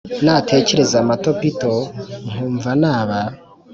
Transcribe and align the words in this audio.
natecyereza 0.25 0.95
amatopito 1.03 1.73
nkumva 2.29 2.71
naba 2.81 3.19